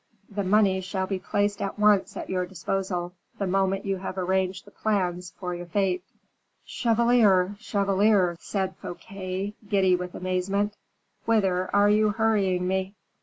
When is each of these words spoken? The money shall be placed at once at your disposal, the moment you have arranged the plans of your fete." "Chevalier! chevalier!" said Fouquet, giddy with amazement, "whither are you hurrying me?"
The 0.31 0.43
money 0.43 0.81
shall 0.81 1.05
be 1.05 1.19
placed 1.19 1.61
at 1.61 1.77
once 1.77 2.17
at 2.17 2.27
your 2.27 2.47
disposal, 2.47 3.13
the 3.37 3.45
moment 3.45 3.85
you 3.85 3.97
have 3.97 4.17
arranged 4.17 4.65
the 4.65 4.71
plans 4.71 5.31
of 5.39 5.53
your 5.55 5.67
fete." 5.67 6.03
"Chevalier! 6.65 7.55
chevalier!" 7.59 8.35
said 8.39 8.75
Fouquet, 8.77 9.53
giddy 9.69 9.95
with 9.95 10.15
amazement, 10.15 10.73
"whither 11.25 11.69
are 11.75 11.91
you 11.91 12.09
hurrying 12.09 12.67
me?" 12.67 12.95